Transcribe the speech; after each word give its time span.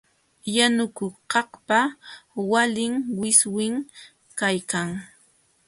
Yanukuqkaqpa 0.55 1.79
walin 2.51 2.93
wiswim 3.19 3.75
kaykan. 4.39 4.89